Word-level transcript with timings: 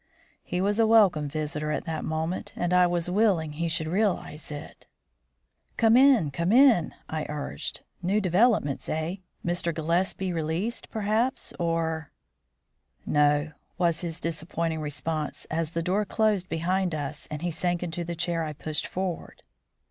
He 0.41 0.61
was 0.61 0.79
a 0.79 0.87
welcome 0.87 1.29
visitor 1.29 1.69
at 1.71 1.85
that 1.85 2.03
moment, 2.03 2.53
and 2.55 2.73
I 2.73 2.87
was 2.87 3.07
willing 3.07 3.51
he 3.51 3.67
should 3.67 3.85
realise 3.85 4.49
it. 4.49 4.87
"Come 5.77 5.95
in; 5.95 6.31
come 6.31 6.51
in," 6.51 6.95
I 7.07 7.27
urged. 7.29 7.81
"New 8.01 8.19
developments, 8.19 8.89
eh? 8.89 9.17
Mr. 9.45 9.71
Gillespie 9.71 10.33
released, 10.33 10.89
perhaps, 10.89 11.53
or" 11.59 12.11
"No," 13.05 13.51
was 13.77 14.01
his 14.01 14.19
disappointing 14.19 14.79
response 14.81 15.45
as 15.51 15.69
the 15.69 15.83
door 15.83 16.03
closed 16.03 16.49
behind 16.49 16.95
us 16.95 17.27
and 17.29 17.43
he 17.43 17.51
sank 17.51 17.83
into 17.83 18.03
the 18.03 18.15
chair 18.15 18.43
I 18.43 18.53
pushed 18.53 18.87
forward. 18.87 19.43